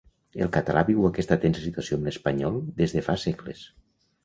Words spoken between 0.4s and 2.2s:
El català viu aquesta tensa situació amb